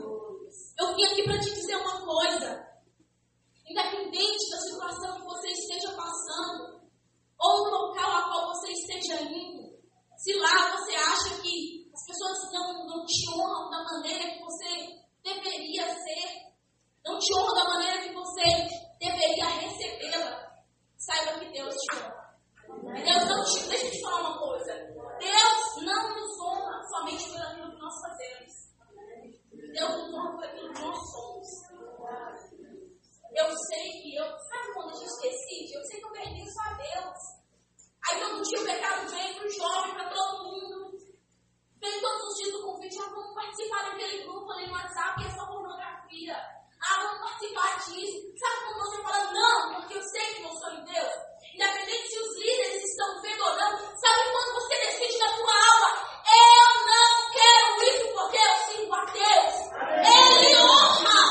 Eu 0.80 0.96
vim 0.96 1.06
aqui 1.06 1.24
para 1.24 1.40
te 1.40 1.54
dizer 1.54 1.76
uma 1.78 2.06
coisa. 2.06 2.68
Independente 3.68 4.50
da 4.52 4.60
situação 4.60 5.18
que 5.18 5.26
você 5.26 5.48
esteja 5.50 5.92
passando, 5.96 6.82
ou 7.40 7.64
do 7.64 7.70
local 7.70 8.12
a 8.12 8.24
qual 8.30 8.48
você 8.48 8.72
esteja 8.72 9.22
indo, 9.24 9.78
se 10.18 10.34
lá 10.40 10.78
você 10.78 10.96
acha 10.96 11.42
que 11.42 11.90
as 11.94 12.06
pessoas 12.06 12.52
não, 12.54 12.86
não 12.86 13.06
te 13.06 13.30
honram 13.32 13.70
da 13.70 13.84
maneira 13.84 14.32
que 14.32 14.40
você 14.40 14.98
deveria 15.24 15.86
ser, 15.86 16.48
não 17.06 17.20
te 17.20 17.34
honram 17.36 17.56
da 17.56 17.64
maneira 17.66 18.02
que 18.02 18.14
você 18.14 18.44
deveria 19.00 19.46
recebê-la. 19.46 20.48
Saiba 20.98 21.40
que 21.40 21.52
Deus 21.52 21.76
te 21.76 21.96
honra. 21.96 22.28
Deus 22.68 23.26
não 23.30 23.44
te. 23.44 23.70
Deixa 23.70 23.86
eu 23.86 23.92
te 23.92 24.02
falar 24.02 24.22
uma 24.22 24.40
coisa. 24.40 24.74
Deus 25.20 25.86
não 25.86 26.16
nos 26.16 26.42
honra 26.42 26.84
somente 26.84 27.30
por 27.30 27.42
aquilo 27.42 27.72
que 27.72 27.80
nós 27.80 28.02
fazemos. 28.02 28.54
Deus 29.74 29.90
nos 29.90 30.14
honra 30.14 30.32
por 30.32 30.44
aquilo 30.44 30.74
que 30.74 30.82
nós 30.82 30.98
somos. 31.12 31.48
Eu 33.36 33.56
sei 33.56 33.92
que 34.02 34.16
eu. 34.16 34.26
Sabe 34.26 34.74
quando 34.74 34.90
a 34.90 35.00
gente 35.00 35.22
decide? 35.22 35.74
Eu 35.74 35.84
sei 35.86 36.00
que 36.00 36.06
eu 36.06 36.12
pertenço 36.12 36.60
a 36.62 36.74
Deus. 36.74 37.38
Aí 38.10 38.20
todo 38.20 38.42
dia 38.42 38.60
o 38.60 38.66
pecado 38.66 39.10
vem 39.10 39.34
para 39.36 39.48
o 39.48 39.52
jovem, 39.52 39.94
para 39.94 40.10
todo 40.10 40.44
mundo. 40.46 40.98
Vem 41.80 42.02
todos 42.02 42.24
os 42.24 42.38
dias 42.38 42.56
o 42.56 42.64
convite, 42.64 42.98
eu 42.98 43.14
vou 43.14 43.36
participar 43.36 43.84
daquele 43.84 44.24
grupo 44.24 44.52
ali 44.52 44.68
no 44.68 44.74
WhatsApp, 44.74 45.22
e 45.22 45.28
é 45.28 45.30
só 45.30 45.46
pornografia. 45.46 46.57
Ah, 46.80 47.02
vamos 47.02 47.20
participar 47.20 47.78
disso. 47.80 48.22
Sabe 48.38 48.58
quando 48.66 48.80
você 48.86 49.02
fala, 49.04 49.32
não, 49.34 49.74
porque 49.74 49.98
eu 49.98 50.04
sei 50.04 50.26
que 50.34 50.42
não 50.42 50.54
sou 50.54 50.72
em 50.72 50.84
Deus? 50.86 51.14
Independente 51.54 52.08
se 52.08 52.20
os 52.20 52.38
líderes 52.38 52.84
estão 52.84 53.22
vendo 53.22 53.44
ou 53.44 53.56
não, 53.56 53.72
sabe 53.98 54.32
quando 54.32 54.54
você 54.54 54.76
decide 54.78 55.18
na 55.18 55.34
tua 55.36 55.54
alma, 55.54 55.90
eu 56.28 56.70
não 56.86 57.32
quero 57.34 57.84
isso 57.84 58.06
porque 58.14 58.38
eu 58.38 58.56
sinto 58.68 58.94
a 58.94 59.06
Deus. 59.06 59.54
Ele 60.06 60.56
honra. 60.62 61.22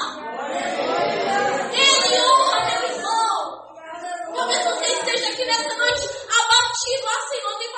Ele 1.72 2.20
honra, 2.26 2.59
meu 2.66 2.82
irmão. 2.90 3.37
Talvez 4.35 4.64
você 4.64 4.87
esteja 4.87 5.28
aqui 5.30 5.44
nessa 5.44 5.74
noite 5.74 6.06
abatido 6.26 7.06
assim, 7.09 7.40
não 7.44 7.59
tem 7.59 7.72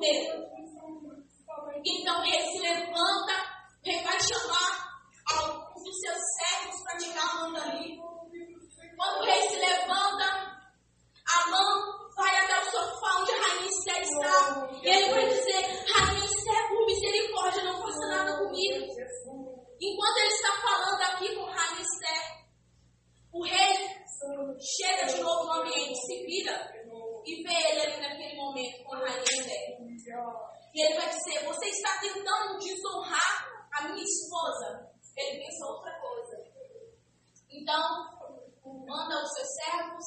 por. 0.00 0.46
Então 1.84 2.24
ele 2.24 2.50
se 2.50 2.58
levanta, 2.58 3.32
ele 3.84 4.02
vai 4.02 4.18
chamar 4.20 4.86
alguns 5.32 5.82
dos 5.84 6.00
seus 6.00 6.18
servos 6.38 6.82
para 6.82 6.98
tirar 6.98 7.22
a 7.22 7.34
mão 7.34 7.52
dali. 7.52 7.96
Quando 8.96 9.20
o 9.20 9.24
rei 9.24 9.48
se 9.48 9.56
levanta, 9.56 10.24
a 10.24 11.50
mão 11.50 12.10
vai 12.16 12.36
até 12.38 12.60
o 12.60 12.70
sofá 12.70 13.20
onde 13.20 13.32
a 13.32 13.36
rainha 13.36 13.70
Sé 13.70 14.02
está. 14.02 14.68
E 14.82 14.88
ele 14.88 15.10
vai 15.12 15.28
dizer: 15.28 15.84
Rainha 15.92 16.28
Sé, 16.28 16.68
por 16.68 16.86
misericórdia, 16.86 17.64
não 17.64 17.82
faça 17.82 18.06
nada 18.08 18.38
comigo. 18.38 18.86
Enquanto 19.80 20.16
ele 20.18 20.34
está 20.34 20.52
falando 20.62 21.02
aqui 21.02 21.34
com 21.36 21.44
rainha 21.44 21.84
Sé, 21.84 22.46
o 23.32 23.44
rei 23.44 23.96
chega 24.58 25.06
de 25.06 25.20
novo 25.20 25.44
no 25.44 25.52
ambiente, 25.60 25.94
se 26.06 26.24
vira 26.24 26.75
e 27.26 27.42
vê 27.42 27.52
ele 27.52 27.80
ali 27.80 28.00
naquele 28.00 28.36
momento 28.36 28.84
com 28.84 28.94
a 28.94 28.98
rainha 28.98 29.42
dela. 29.44 30.56
E 30.72 30.82
ele 30.82 30.94
vai 30.94 31.08
dizer: 31.08 31.44
Você 31.44 31.66
está 31.66 31.98
tentando 32.00 32.58
desonrar 32.58 33.66
a 33.72 33.88
minha 33.88 34.04
esposa. 34.04 34.88
Ele 35.16 35.44
pensa 35.44 35.66
outra 35.66 35.92
coisa. 35.98 36.44
Então, 37.50 37.82
manda 38.64 39.22
os 39.22 39.32
seus 39.32 39.48
servos 39.54 40.04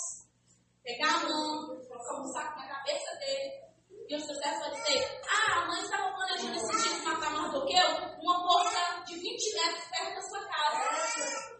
pegar 0.84 1.16
a 1.16 1.30
mão, 1.30 1.68
colocar 1.88 2.22
um 2.22 2.28
saco 2.32 2.60
na 2.60 2.68
cabeça 2.68 3.16
dele. 3.20 3.70
E 4.08 4.16
os 4.16 4.26
seus 4.26 4.38
servos 4.38 4.68
vão 4.68 4.72
dizer: 4.72 5.22
Ah, 5.30 5.60
a 5.60 5.68
mãe 5.68 5.82
estava 5.82 6.14
planejando 6.14 6.56
esse 6.56 6.84
dia 6.84 7.00
de 7.00 7.06
matar 7.06 7.32
eu. 7.32 8.20
uma 8.22 8.48
porta 8.48 9.04
de 9.06 9.16
20 9.16 9.56
metros 9.56 9.90
perto 9.90 10.16
da 10.16 10.22
sua 10.22 10.48
casa. 10.48 11.60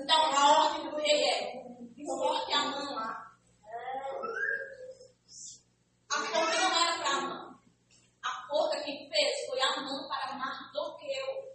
Então 0.00 0.36
a 0.36 0.64
ordem 0.64 0.90
do 0.90 0.96
rei 0.96 1.24
é: 1.24 1.64
coloque 2.04 2.52
a 2.52 2.64
mão 2.66 2.94
lá 2.94 3.27
a 6.10 6.20
forca 6.20 6.60
não 6.60 6.80
era 6.80 6.98
para 6.98 7.10
Amã. 7.18 7.58
A 8.24 8.46
forca 8.48 8.82
quem 8.82 9.08
fez 9.10 9.46
foi 9.46 9.60
Amã 9.60 10.08
para 10.08 10.38
Mardoqueu. 10.38 11.48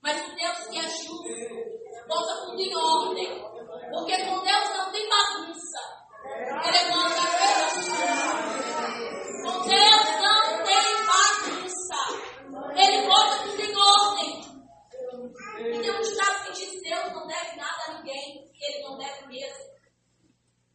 Mas 0.00 0.26
o 0.26 0.34
Deus 0.34 0.58
que 0.68 0.78
ajuda, 0.78 2.06
bota 2.08 2.46
tudo 2.46 2.60
em 2.60 2.74
ordem. 2.74 3.42
Porque 3.92 4.24
com 4.24 4.42
Deus 4.42 4.68
não 4.76 4.90
tem 4.90 5.08
bagunça. 5.08 5.78
Ele 6.64 6.76
é 6.76 6.90
manda 6.90 7.20
Deus. 7.38 7.88
Com 9.44 9.68
Deus 9.68 10.08
não 10.22 10.64
tem 10.64 10.88
bagunça. 11.06 12.00
Ele 12.74 13.06
bota 13.06 13.36
tudo 13.42 13.60
em 13.60 13.76
ordem. 13.76 14.48
Então, 15.74 15.98
um 15.98 16.02
ditado 16.02 16.44
que 16.44 16.52
diz: 16.52 16.82
Deus 16.82 17.12
não 17.12 17.26
deve 17.26 17.56
nada 17.56 17.84
a 17.88 17.92
ninguém. 17.98 18.50
Ele 18.60 18.82
não 18.82 18.96
deve 18.96 19.26
mesmo. 19.26 19.68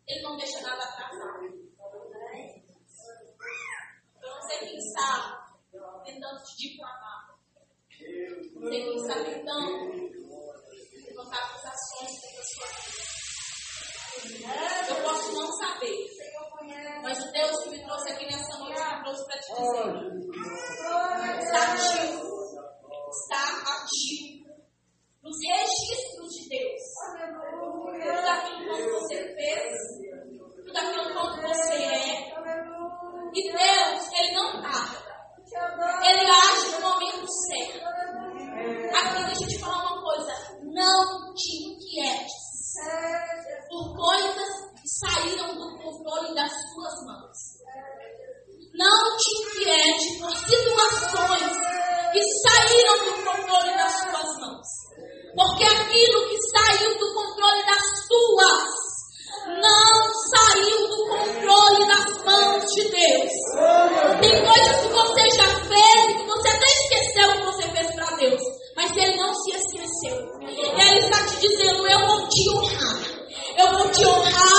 Ele 0.08 0.22
não 0.22 0.38
deixa 0.38 0.62
nada 0.62 0.84
atrasar. 0.84 1.33
tentando 6.24 6.42
te 6.44 6.56
difamar. 6.58 7.36
tem 8.70 8.94
que 8.94 9.00
saber, 9.06 9.36
tentando 9.36 9.68
levantar 11.06 11.44
acusações 11.44 12.12
contra 12.22 12.42
a 12.42 12.46
sua 12.46 12.68
vida. 12.80 13.04
Eu 14.88 14.96
posso 15.04 15.34
não 15.34 15.52
saber, 15.52 16.00
mas 17.04 17.20
o 17.20 17.32
Deus 17.32 17.64
que 17.64 17.70
me 17.72 17.84
trouxe 17.84 18.12
aqui 18.12 18.26
nessa 18.26 18.58
noite 18.58 18.80
me 18.80 19.04
trouxe 19.04 19.26
para 19.26 19.40
te 19.42 19.54
dizer. 19.54 19.90
Está 21.40 21.74
ativo. 21.74 22.24
Está 23.10 23.44
ativo. 23.74 24.44
Nos 25.24 25.38
registros 25.46 26.30
de 26.36 26.50
Deus. 26.50 26.84
Tudo 28.02 28.28
aquilo 28.30 28.76
que 28.76 28.90
você 28.92 29.18
fez, 29.36 29.78
tudo 30.56 30.78
aquilo 30.78 31.04
que 31.36 31.42
você 31.48 31.74
é. 31.74 32.34
E 33.36 33.52
Deus, 33.52 34.12
Ele 34.14 34.32
não 34.36 34.62
tarda. 34.62 35.13
Ele 35.54 36.30
age 36.30 36.72
no 36.72 36.82
momento 36.82 37.28
certo. 37.48 37.86
Agora 38.96 39.26
deixa 39.28 39.44
eu 39.44 39.48
te 39.48 39.60
falar 39.60 39.92
uma 39.92 40.02
coisa. 40.02 40.34
Não 40.64 41.34
te 41.36 41.68
inquietes 41.68 42.78
é. 42.88 43.68
por 43.70 43.96
coisas 43.96 44.72
que 44.82 44.88
saíram 44.88 45.56
do 45.56 45.78
controle 45.78 46.34
das 46.34 46.52
suas 46.52 47.06
mãos. 47.06 47.38
Não 48.74 49.18
te 49.18 49.70
é 49.70 49.90
inquiete 49.92 50.20
por 50.20 50.32
situações 50.36 51.52
que 52.12 52.22
saíram 52.42 53.06
do 53.06 53.14
controle 53.24 53.78
das 53.78 53.94
suas 53.94 54.40
mãos. 54.40 54.68
Porque 55.36 55.64
aquilo 55.64 56.30
que 56.30 56.38
saiu 56.52 56.98
do 56.98 57.14
controle 57.14 57.66
das 57.66 58.08
tuas 58.08 58.84
não 59.48 60.14
saiu 60.32 60.88
do 60.88 61.08
controle 61.08 61.88
das 61.88 62.24
mãos 62.26 62.64
de 62.74 62.84
Deus. 62.90 63.32
Tem 64.22 64.46
coisas 64.46 64.82
que 64.82 64.88
você 64.88 65.30
já 65.32 65.48
fez, 65.66 66.18
que 66.18 66.28
você 66.28 66.50
até 66.50 66.66
esqueceu 66.66 67.32
que 67.34 67.46
você 67.46 67.64
fez 67.70 67.96
para 67.96 68.16
Deus, 68.18 68.42
mas 68.76 68.98
Ele 68.98 69.18
não 69.18 69.34
se 69.34 69.52
esqueceu. 69.52 70.18
Ele 70.42 71.00
está 71.00 71.26
te 71.26 71.48
dizendo: 71.48 71.88
Eu 71.88 72.08
vou 72.08 72.28
te 72.28 72.50
honrar, 72.50 73.02
eu 73.58 73.78
vou 73.78 73.90
te 73.90 74.06
honrar 74.06 74.53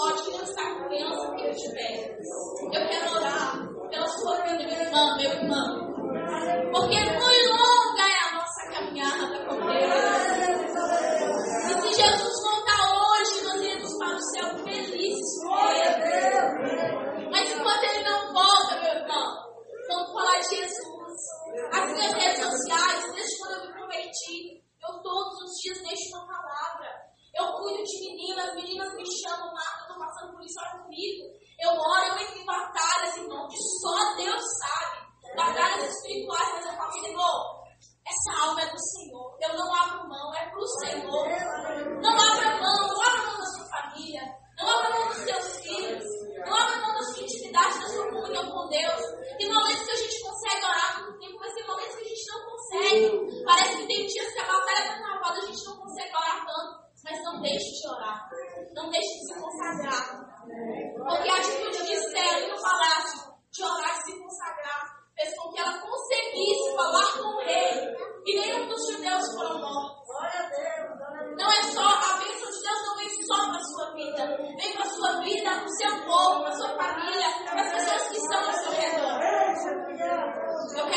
pode 0.00 0.30
lançar 0.30 0.88
criança 0.88 1.34
que 1.36 1.46
eu 1.46 1.54
tiver. 1.54 2.18
Eu 2.72 2.88
quero 2.88 3.09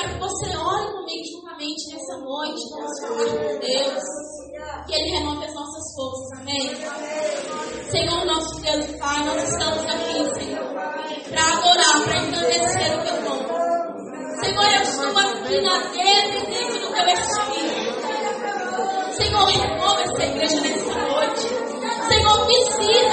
quero 0.04 0.14
que 0.14 0.20
você 0.20 0.58
ore 0.58 0.92
comigo 0.92 1.24
juntamente 1.32 1.94
nessa 1.94 2.18
noite, 2.18 2.62
vamos 2.72 3.00
falar 3.00 3.30
com 3.30 3.60
Deus. 3.60 4.04
Que 4.86 4.96
Ele 4.96 5.12
renove 5.12 5.46
as 5.46 5.54
nossas 5.54 5.96
forças, 5.96 6.40
amém? 6.40 6.76
Senhor 7.90 8.26
nosso 8.26 8.62
Deus 8.62 8.86
e 8.86 8.98
Pai, 8.98 9.24
nós 9.24 9.50
estamos 9.50 9.86
aqui, 9.86 10.44
Senhor, 10.44 10.68
para 11.30 11.54
adorar, 11.54 12.04
para 12.04 12.18
engrandecer 12.20 13.00
o 13.00 13.04
teu 13.04 13.22
nome. 13.22 13.44
Senhor, 14.44 14.66
eu 14.66 14.82
estou 14.82 15.18
aqui 15.18 15.62
na 15.62 15.78
dentro 15.94 16.40
do 16.82 16.88
teu 16.94 17.08
Espírito. 17.08 18.04
Senhor, 19.14 19.46
renova 19.46 20.02
essa 20.02 20.24
igreja 20.26 20.62
nessa 20.62 20.96
noite. 21.00 21.48
Senhor, 22.10 22.46
visita 22.46 23.13